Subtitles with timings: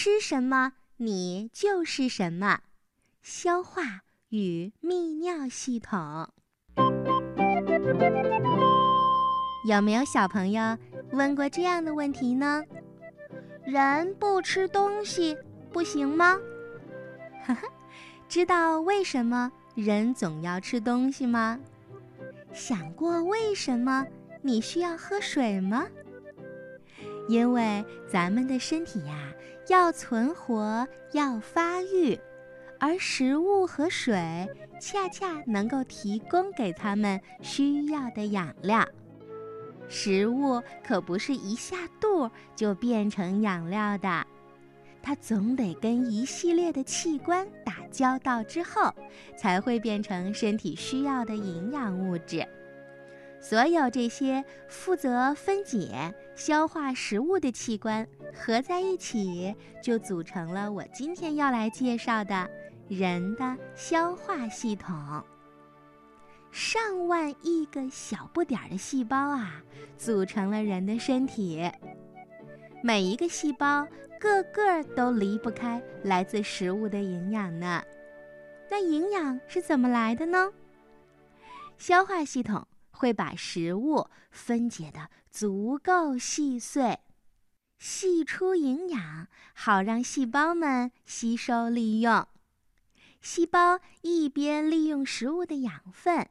[0.00, 2.60] 吃什么，你就是什么。
[3.20, 3.82] 消化
[4.28, 6.28] 与泌尿系统。
[9.68, 10.78] 有没有小朋友
[11.10, 12.62] 问过这样的问题呢？
[13.64, 15.36] 人不吃东西
[15.72, 16.38] 不行吗？
[17.44, 17.62] 哈哈，
[18.28, 21.58] 知道为什么人总要吃东西吗？
[22.52, 24.06] 想过为什么
[24.42, 25.88] 你需要喝水吗？
[27.28, 29.34] 因为咱们的身体呀，
[29.68, 32.18] 要存活，要发育，
[32.80, 34.48] 而食物和水
[34.80, 38.82] 恰恰能够提供给他们需要的养料。
[39.88, 44.26] 食物可不是一下肚就变成养料的，
[45.02, 48.94] 它总得跟一系列的器官打交道之后，
[49.36, 52.46] 才会变成身体需要的营养物质。
[53.40, 62.48] 所有这些负责分解、消化食物的器官合在一起，就组成了我今天要来介绍的
[62.88, 65.24] 人的消化系统。
[66.50, 69.62] 上万亿个小不点儿的细胞啊，
[69.96, 71.70] 组成了人的身体。
[72.82, 73.86] 每一个细胞
[74.20, 77.82] 个个都离不开来自食物的营养呢。
[78.70, 80.52] 那营养是怎么来的呢？
[81.78, 82.67] 消化系统。
[82.98, 86.98] 会把食物分解的足够细碎，
[87.78, 92.26] 析出营养，好让细胞们吸收利用。
[93.20, 96.28] 细胞一边利用食物的养分，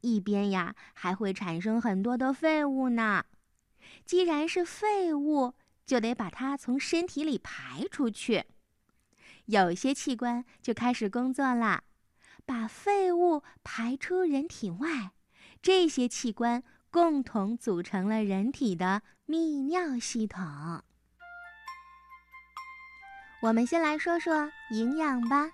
[0.00, 3.22] 一边呀还会产生很多的废物呢。
[4.06, 5.52] 既然是废物，
[5.84, 8.46] 就得把它从身体里排出去。
[9.44, 11.84] 有些器官就开始工作了，
[12.46, 15.12] 把废物排出人体外。
[15.62, 20.42] 这些器官共同组成了人体的泌尿系统。
[23.42, 25.50] 我们先来说说营养吧。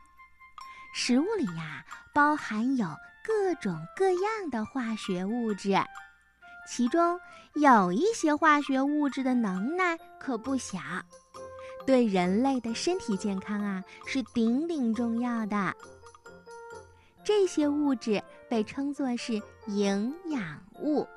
[0.94, 2.86] 食物里呀，包含有
[3.24, 5.74] 各种各样的化学物质，
[6.68, 7.18] 其中
[7.54, 10.78] 有一些化学物质的能耐可不小，
[11.86, 15.74] 对人类的身体健康啊是顶顶重要的。
[17.24, 18.22] 这些物质
[18.52, 21.08] 被称作是营养物。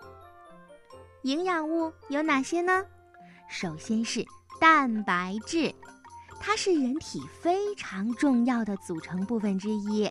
[1.23, 2.85] 营养物有哪些呢？
[3.49, 4.25] 首先是
[4.57, 5.75] 蛋白质，
[6.39, 10.09] 它是人体非常重要的组成部分之一。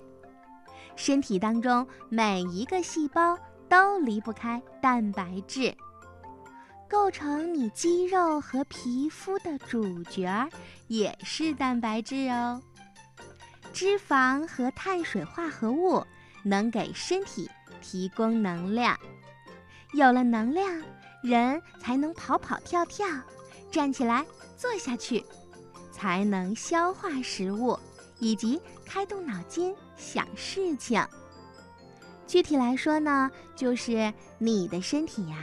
[0.96, 3.38] 身体当中每一个细胞
[3.70, 5.74] 都离不开蛋白质，
[6.90, 10.46] 构成你肌肉和皮肤的主角
[10.88, 12.60] 也是蛋白质哦。
[13.72, 16.06] 脂肪和碳水化合物
[16.44, 17.50] 能给身体
[17.80, 18.96] 提供能量，
[19.94, 20.82] 有了能量，
[21.22, 23.06] 人才能跑跑跳跳，
[23.70, 24.24] 站起来、
[24.56, 25.24] 坐下去，
[25.90, 27.76] 才能消化食物
[28.20, 31.04] 以及开动脑筋想事情。
[32.26, 35.36] 具体来说呢，就是你的身体呀，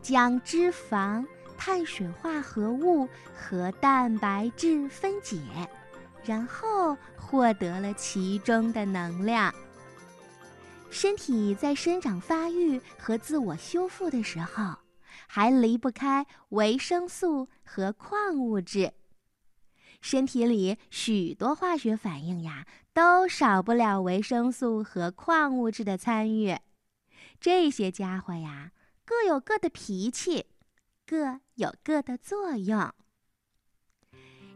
[0.00, 1.24] 将脂肪、
[1.56, 5.40] 碳水化合物和蛋白质分解。
[6.24, 9.52] 然后获得了其中的能量。
[10.92, 14.76] 身体在生长发育和自我修复的时候，
[15.26, 18.92] 还离不开维生素和矿物质。
[20.02, 26.58] 身体里许多化学反应呀，都少不了维生素和矿物质的参与。
[27.40, 28.72] 这些家伙呀，
[29.06, 30.44] 各有各的脾气，
[31.06, 32.92] 各有各的作用。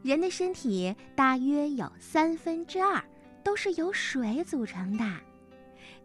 [0.03, 3.03] 人的身体大约有三分之二
[3.43, 5.26] 都是由水组成的。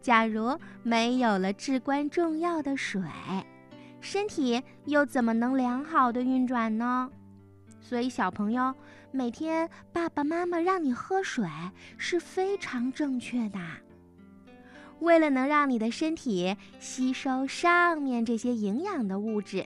[0.02, 3.00] 假如没有了至关重要的水，
[4.00, 7.08] 身体又怎么能良好的运转呢？
[7.80, 8.74] 所以，小朋友，
[9.12, 11.48] 每天爸爸妈妈让你喝水
[11.96, 13.58] 是非常正确的。
[15.00, 19.64] 为了能让你的身体吸收上面这些营养的物质，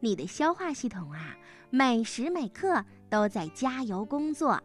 [0.00, 1.36] 你的消化系统啊，
[1.70, 2.84] 每时每刻。
[3.10, 4.62] 都在加油工作，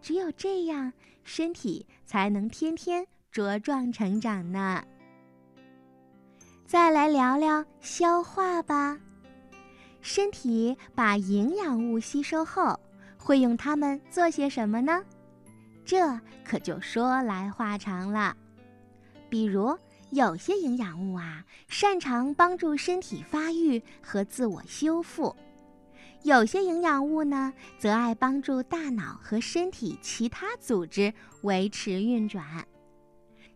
[0.00, 0.92] 只有这样，
[1.24, 4.84] 身体才能天天茁壮成长呢。
[6.66, 8.98] 再来聊聊消化吧。
[10.02, 12.78] 身体把营养物吸收后，
[13.16, 15.02] 会用它们做些什么呢？
[15.84, 18.36] 这可就说来话长了。
[19.30, 19.78] 比如，
[20.10, 25.34] 有些营养物啊，擅长帮助身体发育和自我修复。
[26.22, 32.66] 有些营养物呢，则爱帮助大脑和身体其他组织维持运转。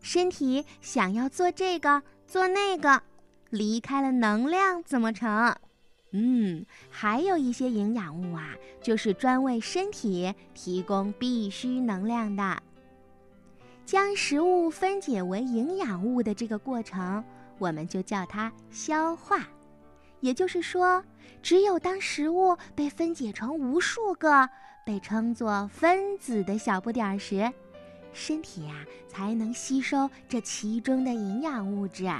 [0.06, 3.02] 身体想要做这个做那个，
[3.50, 5.52] 离开了能量怎么成？
[6.12, 12.62] 嗯，还有一些营养物啊，就是专为身体提供必需能量的。
[13.84, 17.24] 将食物分解为营养物的这个过程，
[17.58, 19.40] 我们就叫它消化。
[20.20, 21.04] 也就是说，
[21.42, 24.48] 只有当食物被分解成无数个
[24.84, 27.52] 被称作分子的小不点儿时，
[28.16, 32.10] 身体呀才能吸收这其中的营养物质。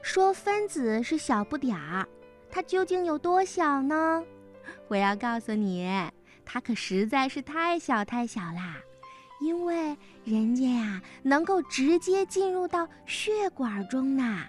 [0.00, 2.08] 说分子是小不点儿，
[2.48, 4.24] 它究竟有多小呢？
[4.88, 5.90] 我要告诉你，
[6.44, 8.76] 它可实在是太小太小啦，
[9.40, 14.44] 因为人家呀能够直接进入到血管中呢。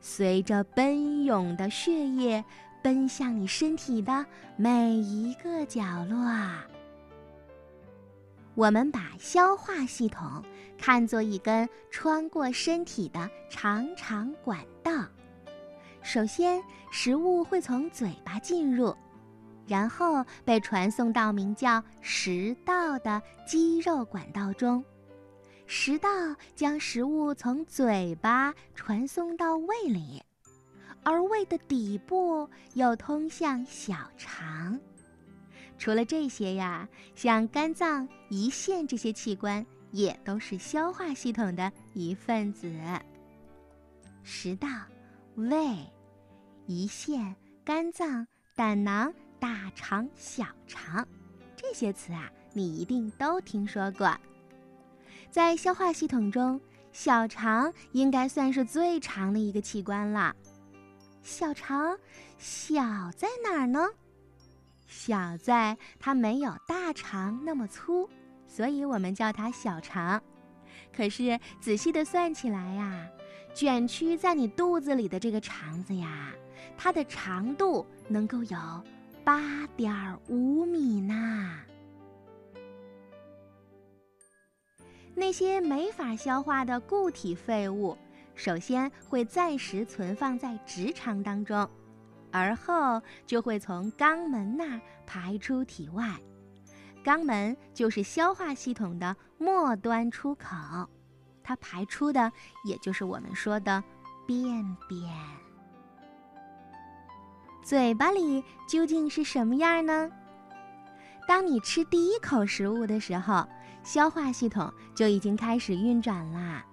[0.00, 2.44] 随着奔涌的血液
[2.82, 4.24] 奔向你身体的
[4.56, 6.28] 每一个角落，
[8.56, 10.42] 我们把消化系统
[10.78, 15.04] 看作一根穿过身体的长长管道。
[16.02, 18.96] 首先，食物会从嘴巴进入，
[19.66, 24.82] 然后被传送到名叫食道的肌肉管道中。
[25.66, 26.08] 食道
[26.54, 30.22] 将食物从嘴巴传送到胃里，
[31.02, 34.80] 而胃的底部又通向小肠。
[35.78, 42.72] 除了这些呀，像肝脏、胰腺这些器官也都是消化系统的一份子。
[44.22, 44.68] 食道、
[45.36, 45.56] 胃、
[46.66, 47.34] 胰腺、
[47.64, 51.06] 肝脏、胆囊、大肠、小肠，
[51.54, 54.16] 这些词啊，你一定都听说过。
[55.30, 56.60] 在消化系统中，
[56.92, 60.34] 小肠应该算是最长的一个器官了。
[61.22, 61.96] 小肠
[62.38, 62.82] 小
[63.16, 63.86] 在哪儿呢？
[64.86, 68.08] 小在它没有大肠那么粗，
[68.46, 70.22] 所以我们叫它小肠。
[70.94, 73.06] 可是仔细的算起来呀，
[73.54, 76.32] 卷曲在你肚子里的这个肠子呀，
[76.76, 78.58] 它的长度能够有
[79.24, 81.60] 八点五米呢。
[85.14, 87.96] 那些没法消化的固体废物，
[88.34, 91.68] 首先会暂时存放在直肠当中，
[92.36, 96.16] 而后就会从肛门那儿排出体外。
[97.04, 100.46] 肛门就是消化系统的末端出口，
[101.42, 102.30] 它排出的
[102.64, 103.82] 也就是我们说的
[104.26, 105.10] 便便。
[107.62, 110.10] 嘴巴里究竟是什么样呢？
[111.26, 113.46] 当你吃第一口食物的时候。
[113.84, 116.66] 消化系统就已经开始运转啦，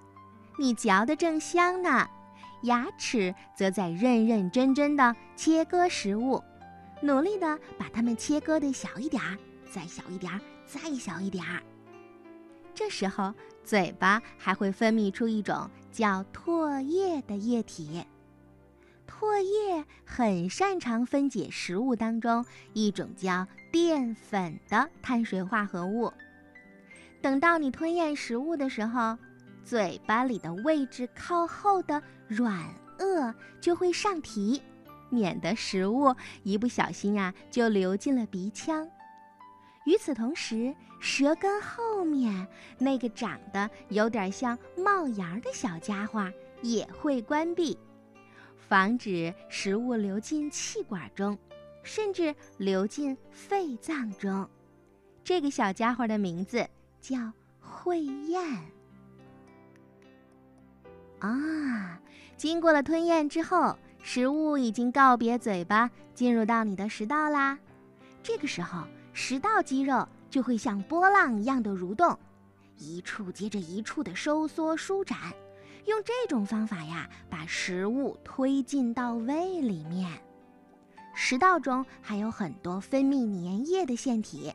[0.57, 2.10] 你嚼得正香呢，
[2.63, 6.42] 牙齿则在认认真真的切割食物，
[7.01, 9.38] 努力的把它们切割的小一点儿，
[9.71, 11.62] 再小一点儿，再小一点儿。
[12.74, 13.33] 这时候，
[13.63, 18.04] 嘴巴还会分泌出一种叫唾液的液体，
[19.07, 22.44] 唾液很擅长分解食物当中
[22.74, 26.12] 一种叫淀粉的碳水化合物。
[27.21, 29.18] 等到你吞咽食物的时候，
[29.63, 32.01] 嘴巴里的位置靠后的
[32.34, 32.64] 软
[32.98, 34.62] 腭就会上提，
[35.10, 38.90] 免得食物一不小心呀就流进了鼻腔。
[39.86, 42.48] 与此同时，舌根后面
[42.78, 46.32] 那个长得有点像帽檐的小家伙
[46.62, 47.78] 也会关闭，
[48.58, 51.38] 防止食物流进气管中，
[51.84, 54.50] 甚至流进肺脏中。
[55.24, 56.68] 这个小家伙的名字。
[57.04, 57.18] 叫
[57.60, 58.42] 会咽
[61.20, 62.00] 啊！
[62.38, 67.58] 经过了吞咽之后，食物已经告别嘴巴，进入到你的食道啦。
[68.22, 72.18] 这个时候，食道肌肉就会像波浪一样的蠕动，
[72.78, 75.18] 一处接着一处的收缩舒展，
[75.86, 80.10] 用这种方法呀，把食物推进到胃里面。
[81.13, 84.52] 食道中还有很多分泌粘液的腺体。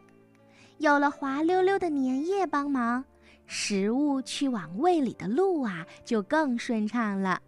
[0.78, 3.04] 有了滑溜溜的粘液帮忙，
[3.46, 7.40] 食物去往胃里的路啊就更顺畅了。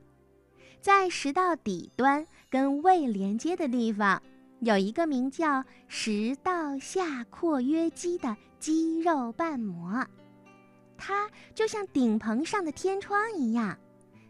[0.81, 4.23] 在食道底端跟胃连接的地方，
[4.61, 10.07] 有一个名叫食道下括约肌的肌肉瓣膜，
[10.97, 13.79] 它就像顶棚上的天窗一样，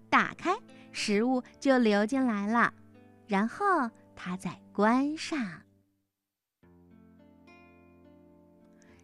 [0.09, 0.57] 打开
[0.90, 2.73] 食物就流进来了，
[3.26, 5.38] 然后它再关上。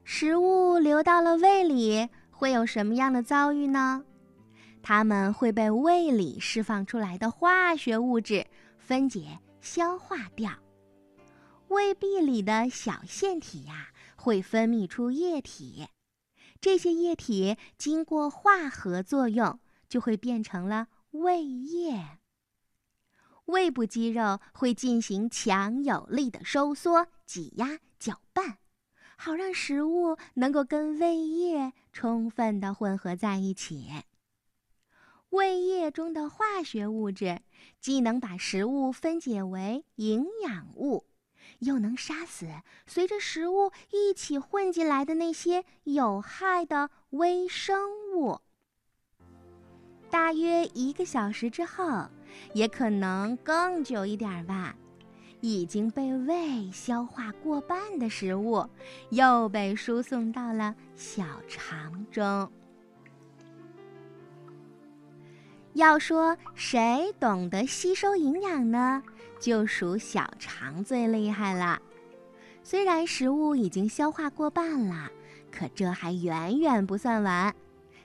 [0.02, 4.04] 食物流到了胃里，会有什么样的遭遇呢？
[4.88, 8.46] 它们会被胃里释放出来的化学物质
[8.78, 10.52] 分解、消化掉。
[11.66, 15.88] 胃壁里的小腺体呀，会分泌出液体，
[16.60, 22.20] 这些液体经过化合作用，就会变成了胃液。
[23.46, 28.58] 胃部肌肉会进行强有力的收缩、挤压、搅拌，
[29.16, 33.90] 好让食物能够跟胃液充分的混合在一起。
[35.36, 37.40] 胃液中的化学物质
[37.78, 41.04] 既能把食物分解为营养物，
[41.58, 42.46] 又能杀死
[42.86, 47.78] 随着食物一起混进来的那些有害的微生
[48.14, 48.40] 物。
[50.08, 52.08] 大约一个小时之后，
[52.54, 54.74] 也可能更久一点吧，
[55.42, 58.66] 已经被胃消化过半的食物
[59.10, 62.50] 又被输送到了小肠中。
[65.76, 69.02] 要说谁懂得吸收营养呢？
[69.38, 71.78] 就属小肠最厉害了。
[72.64, 75.10] 虽然食物已经消化过半了，
[75.52, 77.54] 可这还远远不算完。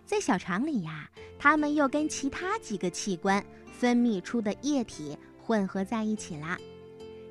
[0.06, 1.10] 在小肠里呀，
[1.40, 6.58] 它们又跟其他几个器官分泌出的液体混合在一起了。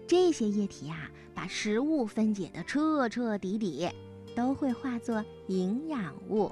[0.06, 3.90] 这些液体呀，把食物分解的彻彻底底，
[4.34, 6.50] 都会化作营养物。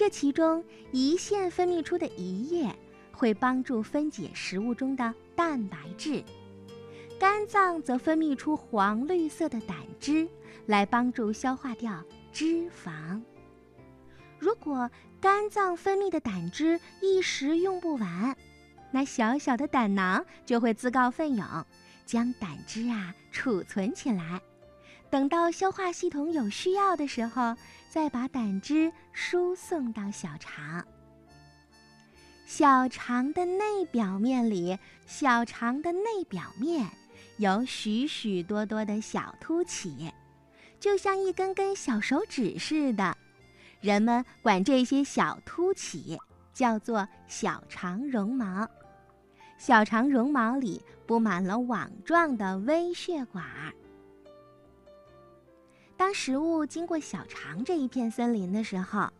[0.00, 0.64] 这其中，
[0.94, 2.74] 胰腺分泌出的胰液
[3.12, 6.24] 会帮助分解食物中的蛋白质，
[7.18, 10.26] 肝脏则分泌出黄绿色的胆汁
[10.64, 12.02] 来帮助消化掉
[12.32, 13.20] 脂肪。
[14.38, 14.90] 如果
[15.20, 18.34] 肝脏分泌的胆汁一时用不完，
[18.90, 21.46] 那小小的胆囊就会自告奋勇，
[22.06, 24.40] 将胆汁啊储存起来。
[25.10, 27.54] 等到消化系统有需要的时候，
[27.88, 30.84] 再把胆汁输送到小肠。
[32.46, 36.86] 小肠的内表面里，小肠的内表面
[37.38, 40.10] 有许许多多的小凸起，
[40.78, 43.16] 就像一根根小手指似的。
[43.80, 46.18] 人们管这些小凸起
[46.52, 48.68] 叫做小肠绒毛。
[49.58, 53.44] 小肠绒毛里布满了网状的微血管。
[56.00, 59.10] 当食物经过小肠这一片森林的时候，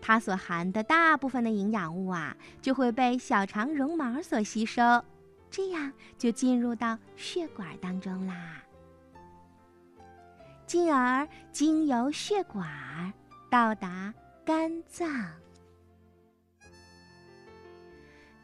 [0.00, 5.04] 它所含的大部分的营养物啊，就会被小肠绒毛所吸收，
[5.50, 8.62] 这样就进入到血管当中啦，
[10.66, 13.12] 进而经由血管
[13.50, 15.06] 到达肝脏。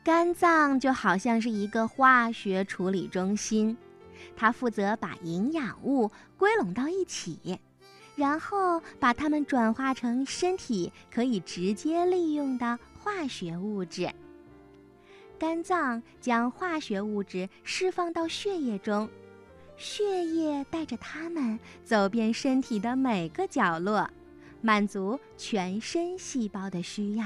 [0.05, 3.75] 肝脏就好像是一个化学处理中心，
[4.37, 7.59] 它负责把营养物归拢到一起。
[8.19, 14.11] 然后把它们转化成身体可以直接利用的化学物质。
[15.39, 19.09] 肝脏将化学物质释放到血液中，
[19.77, 24.11] 血液带着它们走遍身体的每个角落，
[24.61, 27.25] 满足全身细胞的需要。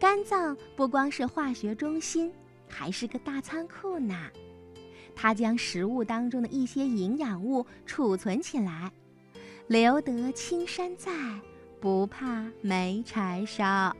[0.00, 2.32] 肝脏不光是化学中心，
[2.68, 4.28] 还是个大仓库呢。
[5.14, 8.90] 它将食物当中的一些营养物储存起来。
[9.70, 11.12] 留得青山在，
[11.78, 13.94] 不怕没柴烧。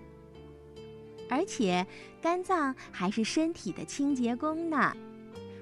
[1.29, 1.87] 而且，
[2.21, 4.93] 肝脏还是身体的清洁工呢。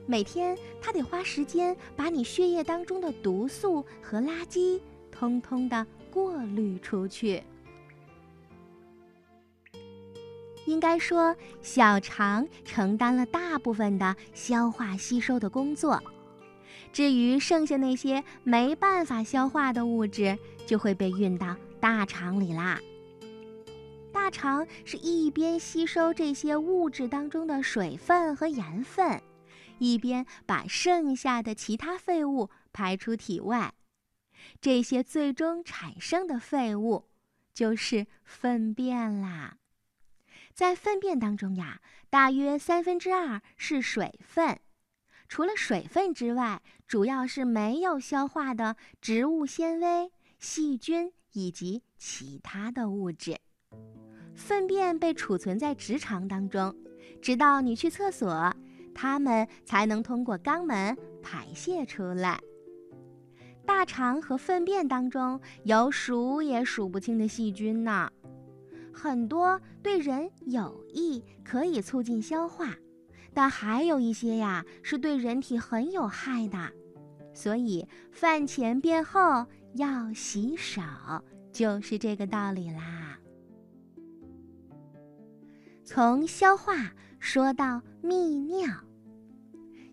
[0.07, 7.43] 每天，它得花时间把你血液当中的毒素和垃圾通通的过滤出去。
[10.65, 16.03] 应该说，小肠承担了大部分的消化吸收的工作。
[16.93, 22.79] 至于剩下那些没办法消化的物质，就会被运到大肠里啦。
[24.13, 29.23] 大肠是一边吸收这些物质当中的水分和盐分，
[29.79, 33.73] 一边把剩下的其他废物排出体外。
[34.61, 37.05] 这些最终产生的废物，
[37.55, 39.57] 就是粪便啦。
[40.53, 41.81] 在粪便当中呀，
[42.11, 44.59] 大约三分之二是水分。
[45.29, 53.37] 除了水分之外，主要是没有消化的植物纤维、细菌以及其他的物质。
[54.35, 56.75] 粪便被储存在直肠当中，
[57.21, 58.55] 直到你去厕所，
[58.95, 62.41] 它们才能通过肛门排泄出来。
[63.67, 68.11] 大肠和粪便当中有数也数不清的细菌呢，
[68.95, 72.75] 很多对人有益，可以促进消化。
[73.39, 76.59] 但还有一些呀，是对人体很有害的，
[77.33, 80.83] 所以饭前便后要洗手，
[81.53, 83.17] 就是这个道理啦。
[85.85, 88.69] 从消化说到泌尿，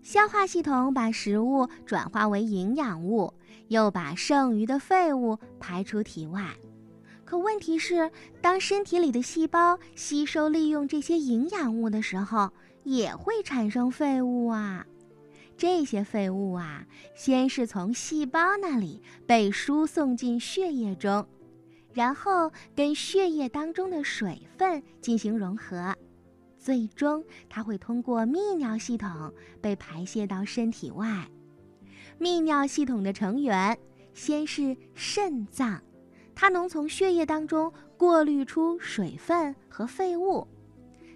[0.02, 3.32] 消化系统把食物转化为营养物，
[3.68, 6.56] 又把剩余的废物排出体外。
[7.24, 8.10] 可问题是，
[8.42, 12.52] 当身体里的细胞吸收利用这些营养物的时候，
[12.86, 14.86] 也会产生废物啊。
[15.58, 21.26] 这些废物啊，先是从细胞那里被输送进血液中，
[21.94, 25.96] 然后跟血液当中的水分进行融合，
[26.60, 31.30] 最终它会通过泌尿系统被排泄到身体外。
[32.20, 33.78] 泌尿系统的成员
[34.14, 35.82] 先是肾脏，
[36.36, 40.46] 它能从血液当中过滤出水分和废物，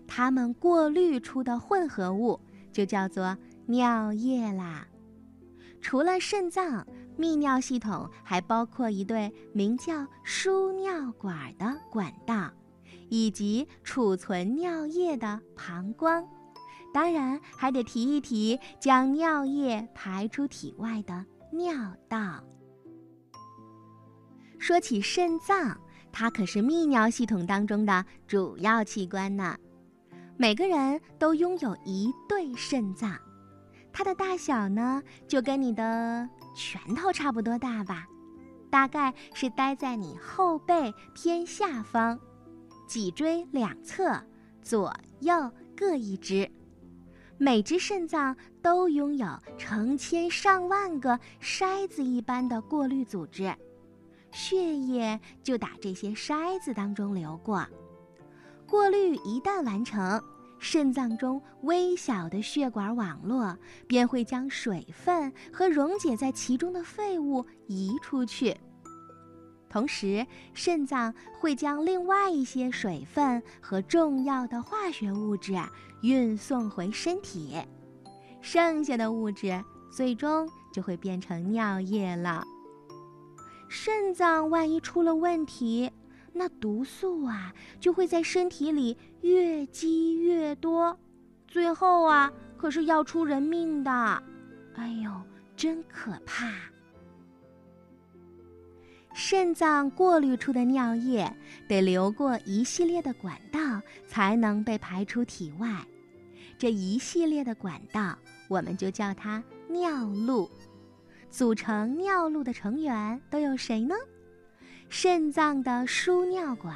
[0.10, 2.38] 它们过滤出的混合物
[2.74, 3.38] 就叫做。
[3.70, 4.88] 尿液啦！
[5.80, 6.84] 除了肾脏，
[7.20, 12.52] 泌尿系统还包括一对名叫输尿管的管道，
[13.10, 16.28] 以及储存尿液的膀胱。
[16.92, 22.44] 当然，还得提一提将尿液排出体外的尿道。
[24.58, 25.80] 说起肾脏，
[26.12, 29.56] 它可是泌尿系统当中的主要器官呢。
[30.42, 33.14] 每个人都拥有一对肾脏。
[33.92, 38.08] 它的大小呢，就跟你的拳头差不多大吧，
[38.70, 42.18] 大概是待在你后背偏下方，
[42.88, 44.18] 脊椎两侧
[44.62, 46.50] 左右各一只。
[47.38, 49.28] 每只肾脏都拥有
[49.58, 53.54] 成千上万个筛子一般的过滤组织，
[54.32, 57.68] 血液就打这些筛子当中流过，
[58.66, 60.24] 过滤一旦完成。
[60.60, 68.56] 肾脏中微小的血管网络便会将水分和溶解在其中的废物移出去，
[69.70, 75.54] 同时肾脏会将另外一些水分和重要的化学物质
[76.02, 77.56] 运送回身体，
[78.42, 82.44] 剩下的物质最终就会变成尿液了。
[83.70, 85.92] 肾脏万一出了问题，
[86.40, 90.98] 那毒素啊，就会在身体里越积越多，
[91.50, 93.92] 最后啊，可是要出人命的。
[94.76, 95.12] 哎呦，
[95.58, 96.50] 真可怕！
[99.14, 101.30] 肾脏过滤出的尿液
[101.68, 105.86] 得流过一系列的管道，才能被排出体外。
[106.58, 110.50] 这一系列的管道，我们就叫它尿路。
[111.30, 113.94] 组成尿路的成员都有谁呢？
[114.90, 116.76] 肾脏的输尿管、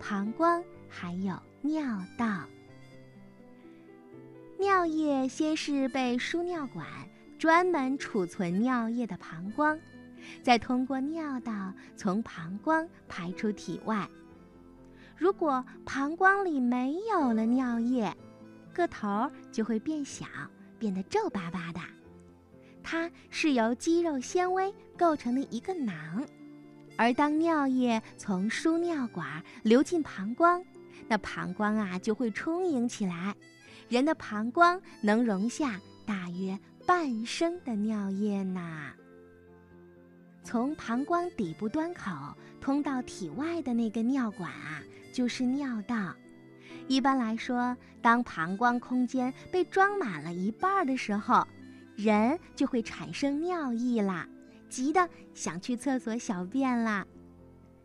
[0.00, 2.44] 膀胱还有尿道。
[4.58, 6.84] 尿液先是被输尿管
[7.38, 9.78] 专门储存尿液的膀胱，
[10.42, 14.08] 再通过尿道从膀胱排出体外。
[15.16, 18.12] 如果膀胱里没有了尿液，
[18.74, 20.26] 个头就会变小，
[20.76, 21.80] 变得皱巴巴的。
[22.82, 26.26] 它是由肌肉纤维构成的一个囊。
[26.98, 30.62] 而当尿液从输尿管流进膀胱，
[31.06, 33.34] 那膀胱啊就会充盈起来，
[33.88, 38.90] 人的膀胱能容下大约半升的尿液呢。
[40.42, 42.10] 从膀胱底部端口
[42.60, 44.82] 通到体外的那根尿管啊，
[45.12, 46.12] 就是尿道。
[46.88, 51.46] 一般来说，当膀胱空间被装满了一半的时候，
[51.94, 54.26] 人就会产生尿意啦。
[54.68, 57.06] 急得想去厕所小便了。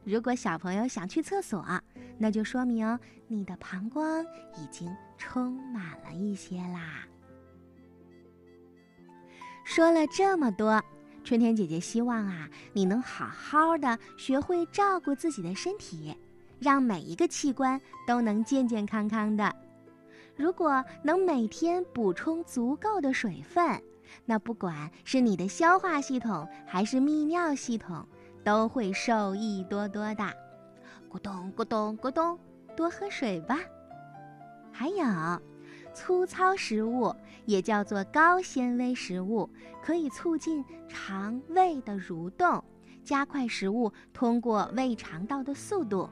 [0.04, 1.66] 如果小朋友想去厕所，
[2.18, 4.24] 那就说明你的膀胱
[4.58, 7.08] 已经充满了一些啦。
[9.64, 10.84] 说了这么多，
[11.24, 16.14] 春天姐姐希望啊，你能好好的学会照顾自己的身体，
[16.60, 19.56] 让每一个器官都能健健康康的。
[20.36, 23.82] 如果能每天补充足够的水分。
[24.26, 28.08] 那不管是你的消化系统还是泌尿系统，
[28.44, 30.24] 都会受益多多的。
[31.10, 32.40] 咕咚咕咚咕咚，
[32.76, 33.60] 多喝水吧。
[34.72, 35.06] 还有，
[35.94, 39.48] 粗糙食物也叫做高纤维食物，
[39.84, 42.64] 可以促进肠胃的蠕动，
[43.04, 46.10] 加快食物通过胃肠道的速度。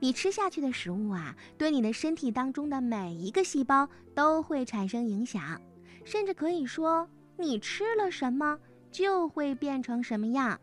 [0.00, 5.60] 你吃下去的食物啊，对你的身体当中的每一个细胞都会产生影响，
[6.04, 7.08] 甚至可以说。
[7.36, 8.58] 你吃了什么，
[8.90, 10.60] 就会变成什么样。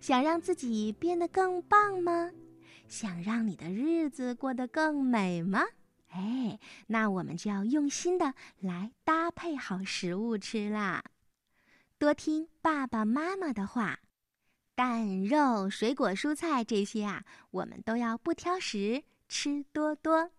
[0.00, 2.30] 想让自己变得更棒吗？
[2.86, 5.62] 想让你的日子过得更美吗？
[6.10, 11.02] 哎，那我们就要用心的来搭配好食物吃啦。
[11.98, 13.98] 多听爸爸妈妈的话，
[14.74, 20.30] 蛋、肉、水果、蔬菜这些啊，我们都要不挑食，吃多多。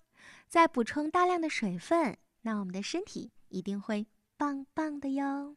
[0.48, 4.06] 再补充大量的水分，那我们的身体一定会。
[4.38, 5.56] 棒棒的哟！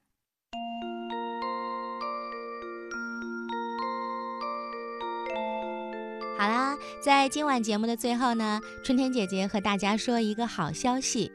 [6.38, 11.33] 好啦，在今晚节目的最后呢，春天姐姐和大家说一个好消息：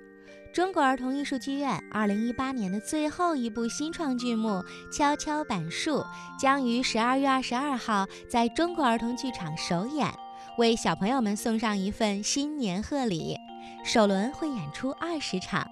[0.54, 4.50] 中国儿童艺术剧院2018年的最后一部新创剧目
[4.90, 5.98] 《跷跷板树》
[6.40, 10.10] 将于12月22号在中国儿童剧场首演，
[10.58, 13.36] 为小朋友们送上一份新年贺礼。
[13.84, 15.68] 首轮会演出二十场。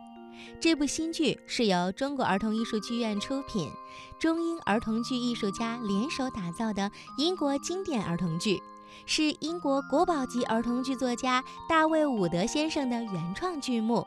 [0.59, 3.71] 这部新剧是由中国儿童艺术剧院出品，
[4.19, 8.61] 中英儿童剧艺术家联手打造的英国经典儿童剧，
[9.05, 14.05] 是英国国宝级儿童剧作家大卫·伍德先生的原创剧目。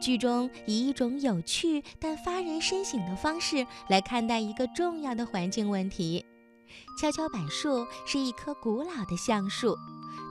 [0.00, 6.24] 剧中以一种有趣但发人深省的方式来看待一个重要的环境问题。
[6.98, 9.76] 跷跷板树是一棵古老的橡树。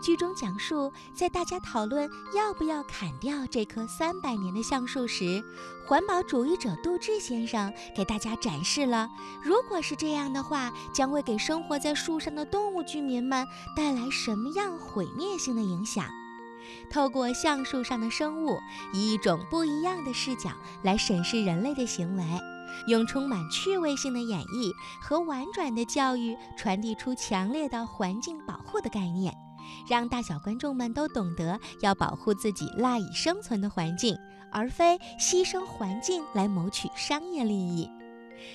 [0.01, 5.43] 剧中讲述，在大家讨论要不要砍掉这棵三百年的橡树时，
[5.85, 9.09] 环保主义者杜志先生给大家展示了，
[9.43, 16.05] 如果是这样的话，将会给生活在树上的动物居民们带来什么样毁灭性的影响。
[16.89, 18.57] 透过橡树上的生物，
[18.93, 20.51] 以一种不一样的视角
[20.83, 22.23] 来审视人类的行为，
[22.87, 29.33] 用充满趣味性的演绎和婉转的教育，传递出强烈的环境保护的概念，
[29.89, 34.17] 让大小观众们都懂得要保护自己赖以生存的环境，
[34.51, 37.89] 而非牺牲环境来谋取商业利益。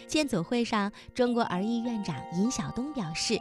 [0.08, 3.38] 见组会上，中国儿艺院长尹晓东表示。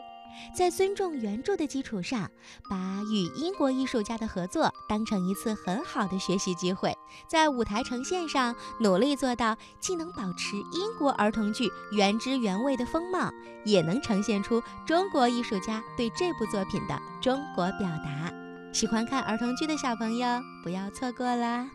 [0.55, 2.29] 在尊重原著的基础上，
[2.69, 6.95] 把与英国艺术家的合作当成一次很好的学习机会，
[7.27, 13.31] 在舞台呈现上努力做到既能保持英国儿童剧原汁原味的风貌，
[13.65, 18.31] 也能呈现出中国艺术家对这部作品的中国表达。
[18.71, 21.69] 喜欢看儿童剧的小朋友不要错过啦！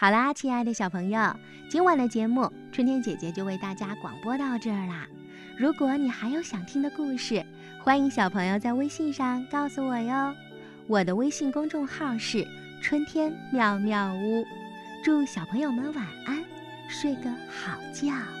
[0.00, 1.20] 好啦，亲爱的小朋友，
[1.68, 5.08] 今晚的节目春天姐姐就为大家广播到这儿啦。
[5.58, 7.44] 如果你还有想听的故事，
[7.82, 10.32] 欢迎小朋友在微信上告诉我哟。
[10.86, 12.46] 我的微信公众号是
[12.80, 14.46] “春天妙妙屋”，
[15.04, 16.44] 祝小朋友们晚安，
[16.88, 18.37] 睡个好觉。